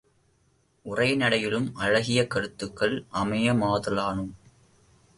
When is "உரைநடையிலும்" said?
0.85-1.67